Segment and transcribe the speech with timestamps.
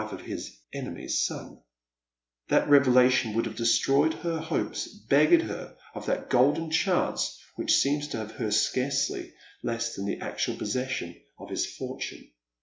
[0.09, 1.59] fe of his enemy's son?
[2.47, 8.07] That revelation would have destroyed her hopes, beggared her of that golden chance which seems
[8.07, 12.31] to her scarcely less than the actual possession of liis fortune.